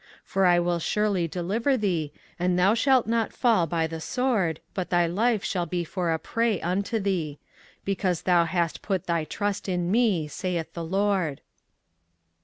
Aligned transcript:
24:039:018 0.25 0.25
For 0.25 0.45
I 0.47 0.59
will 0.59 0.79
surely 0.79 1.27
deliver 1.27 1.77
thee, 1.77 2.11
and 2.39 2.57
thou 2.57 2.73
shalt 2.73 3.05
not 3.05 3.31
fall 3.31 3.67
by 3.67 3.85
the 3.85 4.01
sword, 4.01 4.59
but 4.73 4.89
thy 4.89 5.05
life 5.05 5.43
shall 5.43 5.67
be 5.67 5.83
for 5.83 6.09
a 6.11 6.17
prey 6.17 6.59
unto 6.59 6.99
thee: 6.99 7.37
because 7.85 8.23
thou 8.23 8.45
hast 8.45 8.81
put 8.81 9.05
thy 9.05 9.25
trust 9.25 9.69
in 9.69 9.91
me, 9.91 10.27
saith 10.27 10.73
the 10.73 10.83
LORD. 10.83 11.41